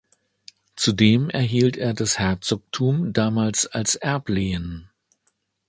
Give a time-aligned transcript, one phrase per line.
[0.75, 4.89] Zudem erhielt er das Herzogtum damals als Erblehen.